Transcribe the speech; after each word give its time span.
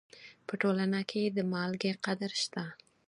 په 0.47 0.53
ټولنه 0.61 0.99
کې 1.09 1.21
د 1.27 1.37
مالګې 1.51 1.91
قدر 2.05 2.31
شته. 2.43 2.63